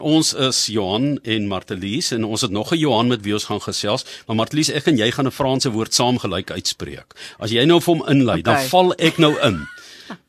[0.00, 3.60] Ons is Johan en Martelies en ons het nog 'n Johan met wie ons gaan
[3.60, 7.14] gesels, maar Martelies ek en jy gaan 'n Franse woord saamgelyk uitspreek.
[7.38, 8.54] As jy nou vir hom inlei, okay.
[8.54, 9.66] dan val ek nou in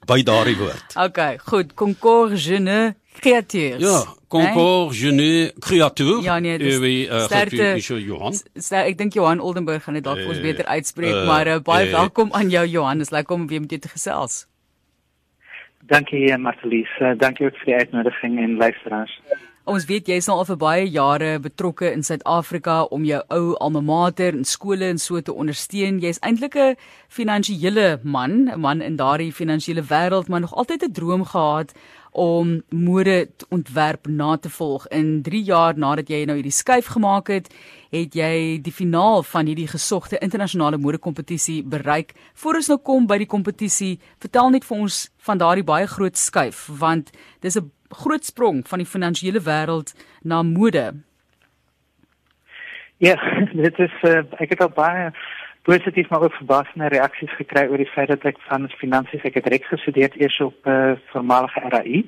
[0.05, 0.95] by daardie woord.
[1.07, 1.73] Okay, goed.
[1.73, 3.79] Concours jeune créature.
[3.79, 4.99] Ja, concours nee?
[5.01, 6.21] jeune créature.
[6.21, 8.33] Ja, nee, dis oui, uh, sterkte, Johan.
[8.55, 11.59] Ster, ek dink Johan Oldenburg gaan dit dalk vir ons beter uitspreek, uh, maar uh,
[11.59, 12.97] baie uh, welkom aan jou Johan.
[12.97, 14.45] Dis lekker om weer met jou te gesels.
[15.87, 16.91] Dankie Martelies.
[16.99, 19.19] Uh, dankie ook vir die uitnodiging en luisteraars.
[19.71, 23.79] Ons weet jy is al vir baie jare betrokke in Suid-Afrika om jou ou alma
[23.87, 26.01] mater en skole en so te ondersteun.
[26.03, 26.75] Jy's eintlik 'n
[27.07, 31.71] finansiële man, 'n man in daardie finansiële wêreld, maar nog altyd 'n droom gehad
[32.11, 34.87] om mode ontwerp na te volg.
[34.87, 37.47] In 3 jaar nadat jy nou hierdie skuif gemaak het,
[37.91, 42.13] het jy die finaal van hierdie gesogte internasionale modekompetisie bereik.
[42.33, 46.17] Voor ons nou kom by die kompetisie, vertel net vir ons van daardie baie groot
[46.17, 50.93] skuif, want dis 'n groot sprong van die finansiële wêreld na mode.
[52.97, 53.15] Ja,
[53.65, 55.11] dit is uh, ek het al baie
[55.63, 59.47] positief maar ook verbaasde reaksies gekry oor die feit dat ek van finansies ek het
[59.47, 62.05] reg gestudeer eers op uh, voormalige RAI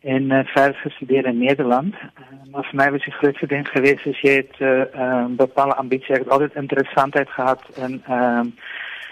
[0.00, 1.94] en uh, verder gestudeer in Nederland.
[1.94, 5.36] Uh, maar vir my was die grootste ding geweest is jy het 'n uh, um,
[5.36, 8.54] bepaalde ambitie, ek het altyd interessantheid gehad in ehm um,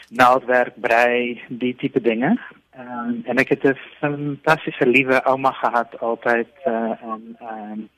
[0.09, 2.39] naaldwerk, brei, die tipe dinge.
[2.79, 7.89] Um, en ek het 'n fantastiese liewe ouma gehad altyd uh, in um,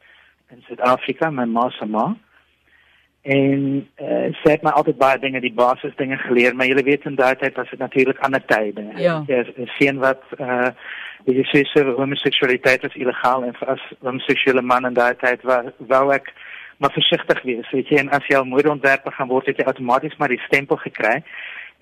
[0.50, 2.16] in Suid-Afrika, my ma se ma.
[3.22, 7.04] En uh, sy het my altyd baie dinge, die basis dinge geleer, maar jy weet
[7.04, 8.72] in daai tyd was dit natuurlik ander tye.
[8.96, 9.20] Ja.
[9.28, 10.72] Jy sien wat uh
[11.28, 15.60] die sê se homoseksualiteit is illegaal en as 'n homoseksuele man in daai tyd wou
[15.78, 16.32] wou ek
[16.78, 17.70] maar versigtig wees.
[17.70, 20.76] Weet jy, en as jy al modeontwerper gaan word, het jy outomaties maar die stempel
[20.76, 21.22] gekry.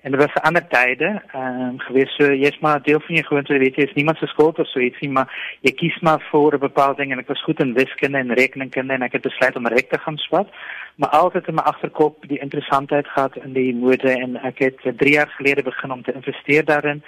[0.01, 3.25] En dit was 'n ander tye, ehm um, gewees so jy's maar deel van jou
[3.25, 6.53] gewoonte, weet jy, is niemand se skuld of so ietsie, maar jy kies maar vir
[6.53, 9.55] 'n bepaalde ding en ek was goed in wiskunde en rekenkunde en ek het besluit
[9.55, 10.47] om reg te gaan swat.
[10.95, 15.13] Maar altyd in my agterkop die interessantheid gehad in die mode en ek het 3
[15.13, 17.03] jaar gelede begin om te investeer daarin.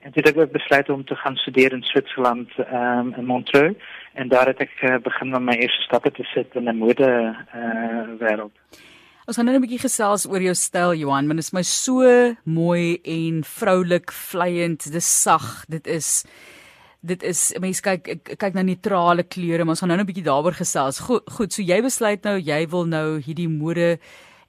[0.00, 3.24] En toe het ek ook besluit om te gaan studeer in Switserland, ehm um, in
[3.24, 3.76] Montreux
[4.12, 7.36] en daar het ek uh, begin met my eerste stappe te sit in 'n mode
[7.52, 8.56] eh uh, wêreld.
[9.24, 12.36] Ons gaan nou 'n bietjie gesels oor jou styl Johan, want dit is my so
[12.44, 16.24] mooi en vroulik, vleiend, dis sag, dit is
[17.00, 20.52] dit is mense kyk kyk na neutrale kleure, maar ons gaan nou 'n bietjie daaroor
[20.52, 20.98] gesels.
[20.98, 23.98] Goed, goed, so jy besluit nou jy wil nou hierdie mode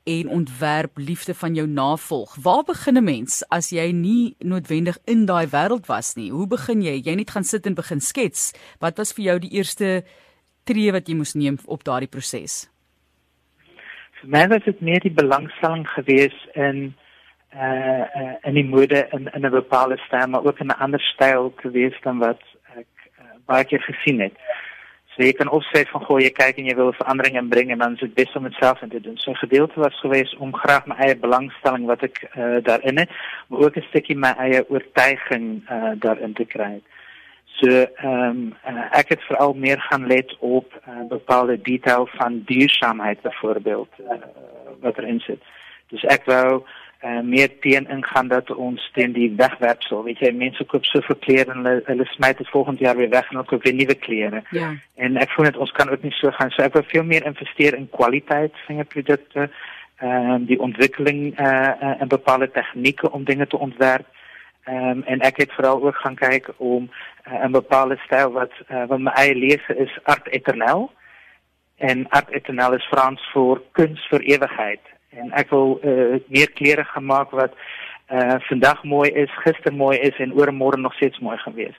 [0.05, 2.35] en ontwerp liefde van jou navolg.
[2.35, 6.31] Waar begin 'n mens as jy nie noodwendig in daai wêreld was nie?
[6.31, 7.01] Hoe begin jy?
[7.01, 8.51] Jy net gaan sit en begin skets.
[8.79, 10.03] Wat was vir jou die eerste
[10.65, 12.74] tree wat jy moes neem op daardie proses?
[14.19, 16.93] Vir my was dit meer die belangstelling gewees in
[17.55, 21.01] uh, uh in die mode in in 'n bepaalde styl maar ook in 'n ander
[21.01, 22.41] styl gewees dan wat
[22.75, 24.35] ek uh, baie keer gesien het.
[25.15, 28.01] So jy kan opsê van goeie kyk en jy wil verandering inbring en dan is
[28.03, 29.17] dit bes om dit self in te doen.
[29.17, 33.09] So 'n gedeelte was gewees om graag my eie belangstelling wat ek uh, daarin het,
[33.47, 36.81] maar ook 'n stukkie my eie oortuiging uh, daarin te kry.
[37.45, 42.41] So ehm um, uh, ek het veral meer gaan let op uh, bepaalde detail van
[42.45, 44.17] duursaamheid byvoorbeeld uh,
[44.81, 45.41] wat erin sit.
[45.87, 46.63] Dus ek wou
[47.05, 51.53] uh, meer teen ingaan dat ons teen die wegwerpsel, weet jy, mense koop soveel klere
[51.53, 54.41] en hulle, hulle dit volgende jaar weer weg en hulle koop weer nuwe klere.
[54.51, 54.73] Ja.
[54.95, 56.51] En ek voel net ons kan ook nie so gaan.
[56.51, 59.49] So ek wil veel meer investeer in kwaliteit van jou produkte,
[60.03, 64.07] ehm die ontwikkeling eh uh, en bepaalde tegnieke om dinge te ontwerp.
[64.65, 66.89] Ehm um, en ek het veral ook gaan kyk om
[67.27, 70.91] uh, 'n bepaalde styl wat uh, wat my eie lese is art eternel.
[71.75, 74.81] En art eternel is Frans vir kuns vir ewigheid.
[75.09, 77.53] En ek wil uh, meer klere gemaak wat
[78.11, 81.77] uh vandag mooi is, gister mooi is en oormôre nog steeds mooi gaan wees.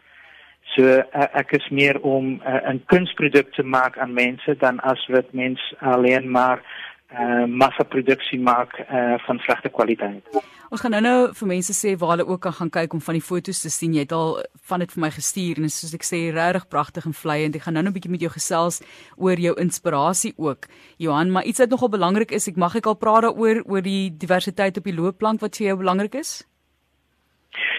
[0.75, 5.07] So uh, ek is meer om 'n uh, kunsproduk te maak aan mense dan as
[5.07, 6.63] wat mens alleen maar
[7.13, 10.25] uh massaproduksie maak uh van slegte kwaliteit.
[10.67, 13.23] Ons gaan nou-nou vir mense sê waar hulle ook kan gaan kyk om van die
[13.23, 13.93] foto's te sien.
[13.95, 17.15] Jy het al van dit vir my gestuur en soos ek sê regtig pragtig en
[17.15, 17.55] vleiend.
[17.55, 18.83] Ek gaan nou-nou 'n bietjie met jou gesels
[19.17, 20.67] oor jou inspirasie ook.
[20.99, 24.11] Johan, maar iets wat nogal belangrik is, ek mag ek al praat daaroor oor die
[24.11, 26.45] diversiteit op die loopplank wat vir jou belangrik is?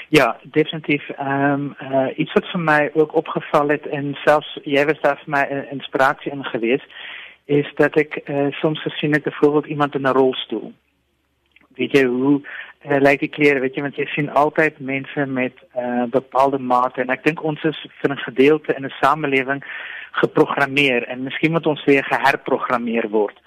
[0.10, 1.10] Ja, definitief.
[1.10, 5.20] Ehm um, uh, iets wat vir my ook opgeval het en selfs jy was daar
[5.26, 6.84] vir my 'n inspirasie in gewees,
[7.48, 10.74] is dat ek uh, soms gesien het byvoorbeeld iemand in 'n rolstoel.
[11.76, 12.42] Weet jy hoe
[12.86, 16.10] uh, lyk die klere, weet jy, want jy sien altyd mense met 'n uh, eh,
[16.12, 19.64] bepaalde mate en ek dink ons is vir 'n gedeelte in 'n samelewing
[20.12, 23.40] geprogrammeer en miskien moet ons weer geherprogrammeer word.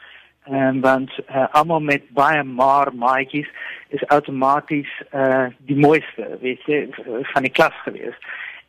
[0.44, 3.48] En um, want uh, almal met baie maar maatjies
[3.88, 6.88] is outomaties uh die mooiste, weet jy,
[7.32, 8.16] van die klas gewees.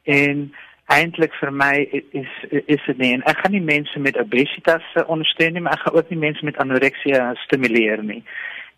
[0.04, 0.54] En
[0.92, 1.76] eintlik vir my
[2.12, 5.86] is is dit nie en ek gaan nie mense met obesitas ondersteun nie maar ek
[5.86, 8.24] gaan ook nie mense met anoreksia stimuleer nie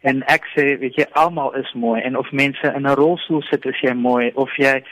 [0.03, 2.01] en ek sê weet jy almal is mooi.
[2.03, 4.31] En of mense in 'n rolstoel sit is jy mooi.
[4.35, 4.83] Of jy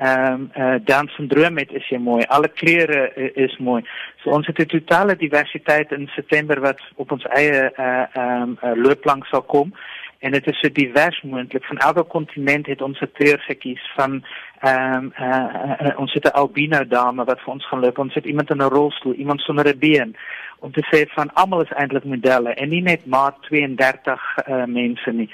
[0.00, 2.22] ehm um, uh, Down syndroom het is jy mooi.
[2.28, 3.82] Alle kleure is mooi.
[4.22, 8.58] So ons het 'n totale diversiteit in September wat op ons eie uh ehm um,
[8.62, 9.74] uh, loopplank sal kom
[10.20, 14.24] en dit is so divers moontlik van elke kontinent het ons 'n treurgetjies van
[14.60, 17.98] ehm um, uh, uh, ons het 'n albino dame wat vir ons gaan loop.
[17.98, 20.16] Ons het iemand in 'n rolstoel iemand sonder 'n been
[20.58, 25.10] om te sê van almal is eintlik modelle en nie net maat 32 uh, mense
[25.12, 25.30] nie.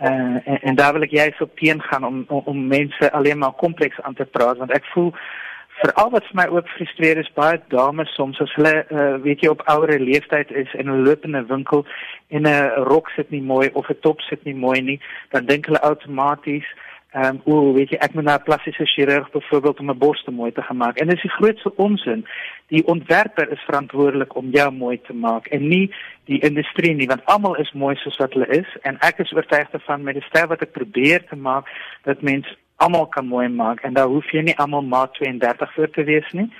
[0.00, 0.08] Uh,
[0.44, 3.52] en, en daar wil ek juist op teen gaan om, om om mense alleen maar
[3.52, 5.12] kompleks aan te praat want ek voel
[5.78, 9.50] veral wat vir my ook frustreer is baie dames soms as hulle uh, weet jy
[9.52, 11.86] op ouer leeftyd is en hulle loop in 'n winkel
[12.28, 15.00] en 'n rok sit nie mooi of 'n top sit nie mooi nie,
[15.30, 16.66] dan dink hulle outomaties
[17.12, 20.22] ehm um, o, weet jy ek moet na 'n plastiese chirurg byvoorbeeld om 'n bors
[20.24, 20.96] te mooi te gemaak.
[20.98, 22.26] En dit is die grootste onsin.
[22.66, 25.94] Die ontwerper is verantwoordelik om jou mooi te maak en nie
[26.24, 29.70] die industrie nie, want almal is mooi soos wat hulle is en ek is oortuig
[29.70, 31.66] daarvan met die styl wat ek probeer te maak
[32.04, 35.90] dat mense almal kan mooi maak en daar hoef jy nie almal maat 32 vir
[35.90, 36.52] te wees nie.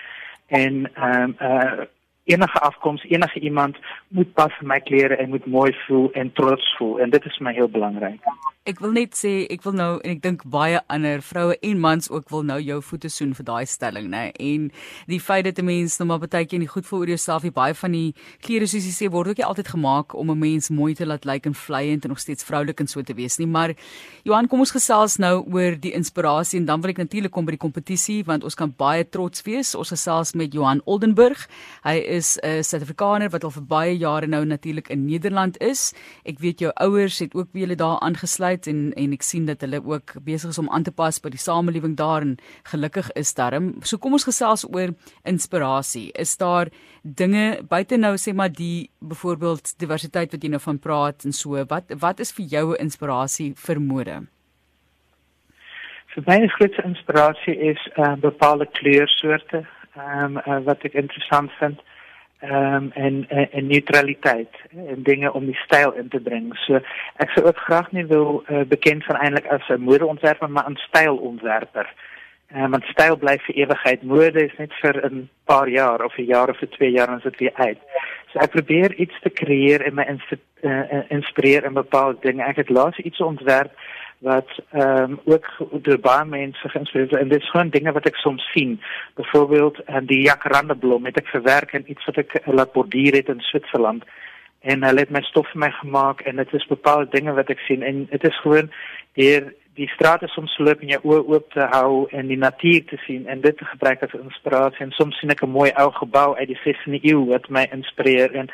[0.47, 1.85] En ehm um, uh
[2.29, 3.77] enige afkoms, enige iemand
[4.09, 7.01] moet pas vir my klere en moet mooi voel en trots voel.
[7.01, 8.21] En dit is my heel belangrik.
[8.69, 12.11] Ek wil net sê ek wil nou en ek dink baie ander vroue en mans
[12.13, 14.67] ook wil nou jou voete soen vir daai stelling nê en
[15.09, 17.51] die feit dat 'n mens nou maar baie keer nie goed voel oor jouself nie
[17.51, 18.13] baie van die
[18.45, 21.25] klere soos jy sê word ook nie altyd gemaak om 'n mens mooi te laat
[21.25, 23.47] lyk en vleiend en nog steeds vroulik en so te wees nie.
[23.47, 23.75] Maar
[24.25, 27.57] Johan kom ons gesels nou oor die inspirasie en dan wil ek natuurlik kom by
[27.57, 29.75] die kompetisie want ons kan baie trots wees.
[29.75, 31.49] Ons gesels met Johan Oldenburg.
[31.85, 35.94] Hy is 'n Suid-Afrikaner wat al vir baie jare nou natuurlik in Nederland is
[36.25, 39.61] ek weet jou ouers het ook weer daar aangesluit uit en en ek sien dat
[39.65, 42.37] hulle ook besig is om aan te pas by die samelewing daar en
[42.70, 43.75] gelukkig is daarom.
[43.82, 44.94] So kom ons gesels oor
[45.25, 46.11] inspirasie.
[46.15, 46.70] Is daar
[47.03, 51.64] dinge buite nou sê maar die byvoorbeeld diversiteit wat jy nou van praat en so
[51.71, 54.19] wat wat is vir jou 'n inspirasie vir mode?
[56.14, 59.67] Vir my is grootste inspirasie is uh, bepaalde kleursoorte
[59.97, 61.79] um, uh, wat ek interessant vind
[62.43, 64.55] um, en, en en neutraliteit
[64.87, 66.55] en dinge om die styl in te bring.
[66.67, 66.81] So
[67.17, 70.76] ek sou ook graag nie wil uh, bekend van eintlik as 'n modeontwerper maar 'n
[70.88, 71.88] stylontwerper.
[72.49, 74.02] Ehm um, want styl bly vir ewigheid.
[74.02, 77.20] Mode is net vir 'n paar jaar of 'n jaar of vir 2 jaar en
[77.23, 77.79] dit weer uit.
[78.32, 80.06] So ek probeer iets te creëer en my
[80.61, 82.43] uh, inspireer in bepaalde dinge.
[82.44, 83.73] Ek het laas iets ontwerp
[84.19, 85.47] wat ehm um, ook
[85.82, 87.19] deur baie mense geïnspireerd is.
[87.19, 88.81] En dit is gewoon dinge wat ek soms sien.
[89.15, 93.29] Byvoorbeeld en die jacaranda blom het ek verwerk in iets wat ek laat borduur het
[93.29, 94.05] in Switserland.
[94.61, 97.62] En hulle het my stof vir my gemaak en dit is bepaalde dinge wat ek
[97.69, 97.82] sien.
[97.82, 98.70] En dit is gewoon
[99.12, 102.99] hier die strate soms loop en jou oë oop te hou en die natuur te
[103.06, 106.35] sien en dit te gebruik as inspirasie en soms sien ek 'n mooi ou gebou
[106.35, 108.35] uit die 16de eeu wat my inspireer.
[108.35, 108.50] En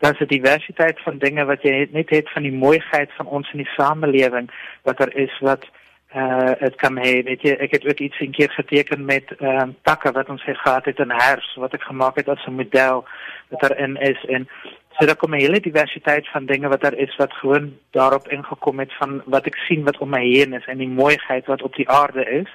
[0.00, 3.50] dan is die diversiteit van dinge wat jy net het van die mooiheid van ons
[3.52, 4.48] in die samelewing
[4.88, 5.66] wat daar is wat
[6.14, 7.20] uh dit kan hê.
[7.22, 10.42] Weet jy ek het ook iets in keer geteken met ehm um, takke wat ons
[10.42, 13.04] gehad het in hers wat ek gemaak het as 'n model
[13.48, 14.24] wat daarin is.
[14.24, 14.48] En
[14.98, 18.78] so daar kom 'n hele diversiteit van dinge wat daar is wat gewoon daarop ingekom
[18.78, 21.74] het van wat ek sien wat om my heen is en die mooiheid wat op
[21.74, 22.50] die aarde is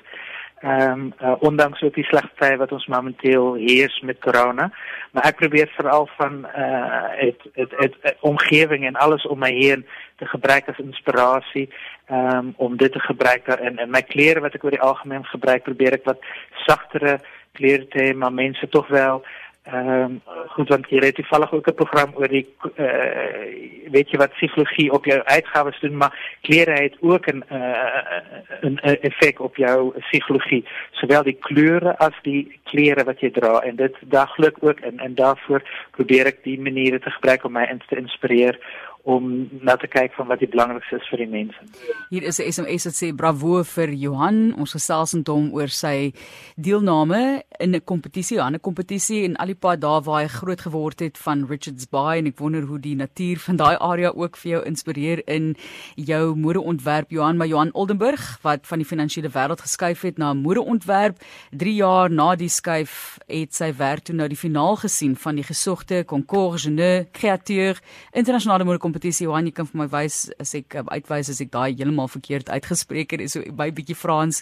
[0.64, 4.72] um, uh, ondanks ook die slegte wat ons momenteel heers met corona.
[5.12, 9.52] Maar ek probeer veral van uh het het het, het omgewing en alles om my
[9.54, 11.70] heen te gebruik as inspirasie
[12.06, 15.26] ehm um, om dit te gebruik daarin en my klere wat ek oor die algemeen
[15.26, 16.22] gebruik probeer ek wat
[16.68, 17.20] sagtere
[17.54, 19.24] klere te hê maar mense tog wel
[19.66, 24.10] Ehm um, goed want jy het toevallig ook 'n program oor die eh uh, weet
[24.10, 28.22] jy wat psigologie op jou uitgawes doen maar klere het ook 'n uh,
[28.62, 33.76] 'n effek op jou psigologie sowel die kleure as die klere wat jy dra en
[33.76, 35.00] dit daglik ook in.
[35.00, 38.60] En daarvoor probeer ek die maniere te gebruik om my te inspireer
[39.06, 39.26] om
[39.62, 41.62] na te kyk van wat die belangrikste is vir die mense.
[42.10, 44.56] Hier is 'n SMS wat sê bravo vir Johan.
[44.58, 46.14] Ons gesels met hom oor sy
[46.58, 51.00] deelname in 'n kompetisie, 'n kompetisie in al die pad daar waar hy groot geword
[51.00, 54.52] het van Richards Bay en ek wonder hoe die natuur van daai area ook vir
[54.52, 55.56] jou inspireer in
[55.96, 61.18] jou modeontwerp Johan, maar Johan Oldenburg wat van die finansiële wêreld geskuif het na modeontwerp.
[61.52, 65.44] 3 jaar na die skuif het sy werk toe nou die finaal gesien van die
[65.44, 67.80] gesogte Concours Jeune Créateur
[68.12, 71.52] internasionale mode kompetisie Johan, jy kan vir my wys as ek um, uitwys as ek
[71.52, 74.42] daai heeltemal verkeerd uitgespreek het, so by bietjie Frans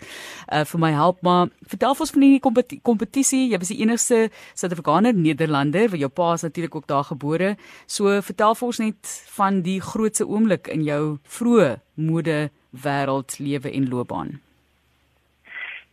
[0.52, 3.48] uh, vir my help, maar vertel ons van hierdie kompetisie.
[3.50, 4.22] Jy was die enigste
[4.54, 7.56] Suid-Afrikaner Nederlander, want jou pa is natuurlik ook daar gebore.
[7.90, 11.04] So vertel vir ons net van die grootste oomblik in jou
[11.40, 12.40] vroeë mode
[12.86, 14.36] wêreld lewe en loopbaan.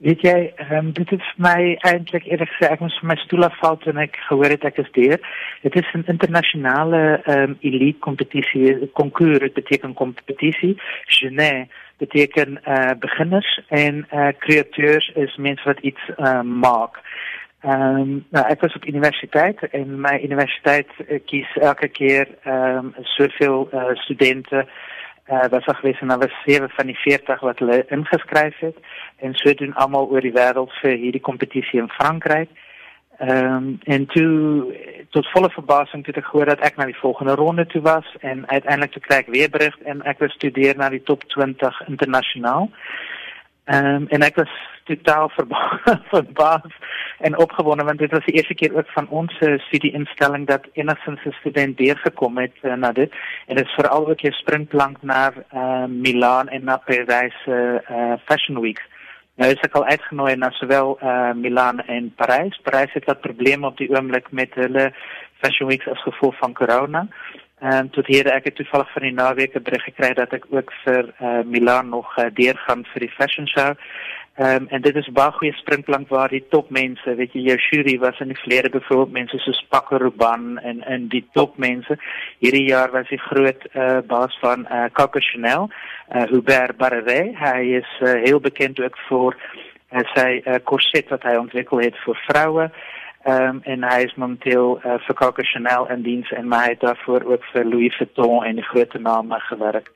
[0.01, 3.45] Weet jy, um, dit is vir my eintlik eerlik gesê ek moes vir my stoel
[3.51, 5.21] afval toe ek gehoor het ek is deur.
[5.61, 10.73] Dit is 'n internasionale um, elite kompetisie, konkoers, dit beteken kompetisie.
[11.19, 11.69] Genet
[12.01, 16.97] beteken uh, beginners en uh, kreateurs is mense wat iets uh, maak.
[17.61, 20.89] Ehm um, nou ek was op universiteit en my universiteit
[21.29, 24.65] kies elke keer ehm um, soveel uh, studente
[25.31, 28.77] uh, was er geweest en daar was 7 van die 40 wat hulle ingeskryf het
[29.17, 32.51] en so doen almal oor die wêreld vir hierdie kompetisie in Frankryk.
[33.19, 34.75] Ehm um, en toe
[35.11, 38.49] tot volle verbasing toe ek gehoor dat ek na die volgende ronde toe was en
[38.49, 42.71] uiteindelik toe kry ek weer berig en ek wil studeer na die top 20 internasionaal.
[43.65, 44.53] Ehm en ek was
[44.85, 45.31] totaal
[46.13, 46.73] verbaas
[47.19, 49.09] en opgewonde want dit was die eerste keer ook van
[49.41, 53.13] uh, studieinstelling dat enigstens 'n student deurgekom het uh, na dit
[53.47, 58.61] en dit is veral ook 'n springplank na uh, Milaan en na Paris uh, Fashion
[58.61, 58.83] Week.
[59.41, 62.59] Nou is ek al uitgenooi na sowel uh, Milaan en Parys.
[62.63, 64.93] Parys het 'n probleem op die oomblik met hulle
[65.41, 67.07] Fashion Weeks as gevolg van corona.
[67.61, 70.73] En um, tot hier ek toevallig van die naweek 'n berig gekry dat ek ook
[70.85, 73.77] vir uh, Milaan nog uh, deurgaan vir die fashion show.
[74.41, 78.21] Ehm en dit is baie goeie springplank waar die topmense, weet jy, jou jury was
[78.21, 81.99] in die verlede byvoorbeeld mense soos Paco Rabanne en en die topmense.
[82.39, 85.69] Hierdie jaar was die groot eh baas van eh Coco Chanel,
[86.09, 87.21] eh Hubert Barré.
[87.37, 89.37] Hy is uh, heel bekend ook vir
[89.93, 92.17] uh, sy uh, corset wat hy ontwikkel het vir.
[92.35, 92.71] Ehm
[93.25, 97.23] um, en hy is momenteel uh, vir Coco Chanel in diens en my het daarvoor
[97.33, 99.91] ook vir Louis Vuitton en die groot name gewerk.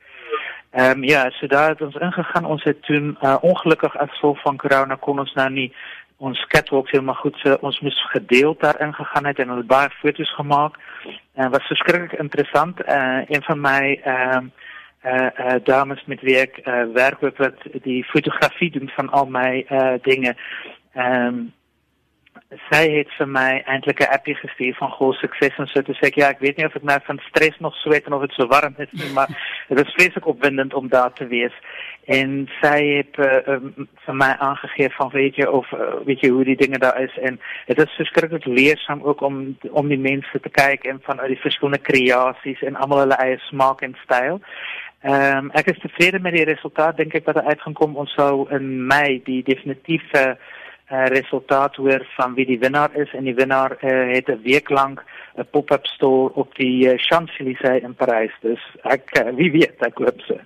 [0.71, 2.45] Ehm um, ja, so daar het ons ingegaan.
[2.45, 5.73] Ons toen uh, ongelukkig as gevolg van corona kon ons nou nie
[6.17, 10.35] ons catwalk helemaal goed so ons moes gedeeld daarin gegaan het en ons baie foto's
[10.35, 10.77] gemaak.
[11.33, 12.81] En was verskriklik interessant.
[12.87, 14.47] Uh, een van my ehm
[15.63, 17.19] dames met wie ek uh, werk
[17.83, 19.65] die fotografie doen van al my
[20.01, 20.35] dinge.
[20.93, 21.53] Ehm um,
[22.69, 26.29] sy het vir my eintlik 'n appie gestuur van goeie sukses en so sê ja,
[26.29, 28.75] ek weet nie of ek nou van stres nog sweet en of dit so warm
[28.77, 29.27] is nie, maar
[29.69, 31.53] dit is vreeslik opwindend om daar te wees.
[32.05, 36.29] En sy het uh, um, vir my aangegee van weet jy of uh, weet jy
[36.29, 40.39] hoe die dinge daar is en dit is verskriklik leersaam ook om om die mense
[40.39, 44.41] te kyk en van uit die verskillende kreasies en almal hulle eie smaak en styl.
[45.01, 48.13] Ehm um, ek is tevrede met die resultaat dink ek wat er uitgaan kom ons
[48.13, 50.35] sou in Mei die definitiewe uh,
[50.91, 54.69] uh, resultaat hoor van wie die wenner is en die wenner uh, het 'n week
[54.69, 55.03] lank
[55.37, 58.33] 'n pop-up store op die uh, Champs-Élysées in Parys.
[58.41, 60.39] Dus ek uh, wie weet, ek hoop so.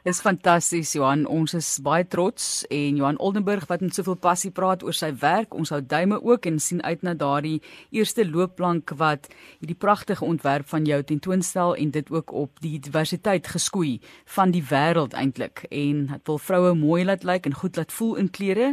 [0.00, 4.80] Dis fantasties Johan, ons is baie trots en Johan Oldenburg wat met soveel passie praat
[4.80, 5.52] oor sy werk.
[5.52, 7.58] Ons hou duime ook en sien uit na daardie
[7.92, 9.28] eerste loopplank wat
[9.58, 13.98] hierdie pragtige ontwerp van jou tentoonstel en dit ook op die diversiteit geskoei
[14.38, 18.16] van die wêreld eintlik en dit wil vroue mooi laat lyk en goed laat voel
[18.24, 18.72] in klere.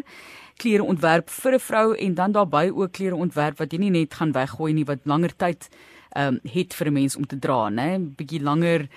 [0.56, 4.14] Klere ontwerp vir 'n vrou en dan daarbey ook klere ontwerp wat jy nie net
[4.14, 5.68] gaan weggooi nie wat langer tyd
[6.16, 7.98] ehm um, het vir 'n mens om te dra, né?
[7.98, 8.88] 'n Bietjie langer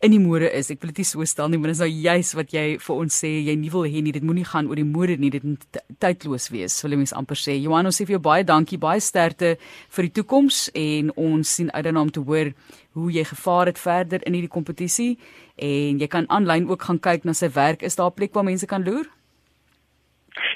[0.00, 0.70] in die mode is.
[0.70, 3.18] Ek wil dit nie so stel nie, maar dis nou juis wat jy vir ons
[3.22, 4.12] sê jy nie wil hê nie.
[4.12, 5.30] Dit moenie gaan oor die mode nie.
[5.30, 6.76] Dit moet tydloos wees.
[6.84, 7.56] Wil jy mens amper sê.
[7.62, 9.56] Johan, ons sê vir jou baie dankie, baie sterkte
[9.96, 12.52] vir die toekoms en ons sien uit daarna om te hoor
[12.94, 15.16] hoe jy gevaar het verder in hierdie kompetisie
[15.56, 17.82] en jy kan aanlyn ook gaan kyk na sy werk.
[17.82, 19.06] Is daar 'n plek waar mense kan loer?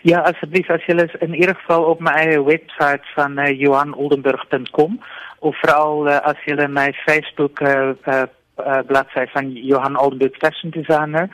[0.03, 4.99] Ja, asseblief as jy is in enige geval op my eie webwerf van uh, johanoldenburg.com
[5.41, 8.27] of veral uh, as jy my Facebook uh, uh,
[8.61, 11.29] uh, bladsy van Johan Oldenburg Fashion Designer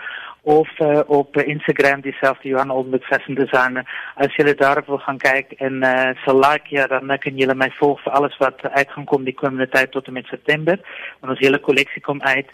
[0.45, 3.85] of uh, op Instagram dieselfde Johan Oldenburg Fashion Designer.
[4.15, 7.71] As julle daar wil gaan kyk en uh, so like ja, dan kan julle my
[7.79, 10.79] volg vir alles wat uitgaan kom die komende tyd tot en met September.
[11.21, 12.51] Want ons hele kolleksie kom uit.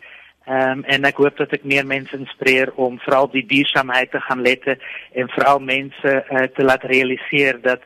[0.48, 4.40] Um, en ek hoop dat ek meer mense inspireer om veral die duursaamheid te gaan
[4.42, 4.78] lette
[5.12, 7.84] en veral mense uh, te laat realiseer dat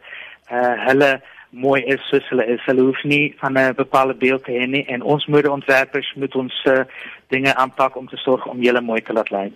[0.53, 1.11] uh, hulle
[1.55, 2.63] mooi is soos hulle is.
[2.67, 6.65] Hulle hoef nie van 'n bepaalde beeld te hê nie en ons modeontwerpers moet ons
[6.65, 6.85] uh,
[7.29, 9.55] dinge aanpak om te sorg om julle mooi te laat lyk.